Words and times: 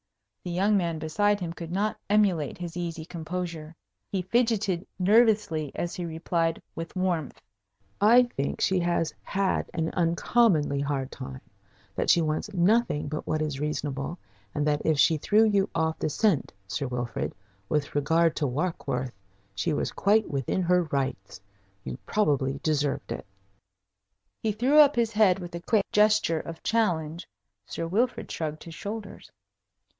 The 0.43 0.49
young 0.49 0.75
man 0.75 0.97
beside 0.97 1.39
him 1.39 1.53
could 1.53 1.71
not 1.71 1.99
emulate 2.09 2.57
his 2.57 2.75
easy 2.75 3.05
composure. 3.05 3.75
He 4.11 4.23
fidgeted 4.23 4.87
nervously 4.97 5.71
as 5.75 5.93
he 5.93 6.03
replied, 6.03 6.59
with 6.73 6.95
warmth: 6.95 7.39
"I 8.01 8.23
think 8.23 8.59
she 8.59 8.79
has 8.79 9.13
had 9.21 9.69
an 9.75 9.91
uncommonly 9.91 10.79
hard 10.79 11.11
time, 11.11 11.41
that 11.93 12.09
she 12.09 12.21
wants 12.23 12.51
nothing 12.51 13.07
but 13.07 13.27
what 13.27 13.43
is 13.43 13.59
reasonable, 13.59 14.17
and 14.55 14.65
that 14.65 14.81
if 14.83 14.97
she 14.97 15.17
threw 15.17 15.43
you 15.43 15.69
off 15.75 15.99
the 15.99 16.09
scent, 16.09 16.51
Sir 16.67 16.87
Wilfrid, 16.87 17.35
with 17.69 17.93
regard 17.93 18.35
to 18.37 18.47
Warkworth, 18.47 19.13
she 19.53 19.71
was 19.73 19.91
quite 19.91 20.27
within 20.31 20.63
her 20.63 20.81
rights. 20.85 21.39
You 21.83 21.99
probably 22.07 22.59
deserved 22.63 23.11
it." 23.11 23.27
He 24.41 24.51
threw 24.51 24.79
up 24.79 24.95
his 24.95 25.11
head 25.13 25.37
with 25.37 25.53
a 25.53 25.59
quick 25.61 25.85
gesture 25.91 26.39
of 26.39 26.63
challenge. 26.63 27.27
Sir 27.67 27.85
Wilfrid 27.87 28.31
shrugged 28.31 28.63
his 28.63 28.73
shoulders. 28.73 29.31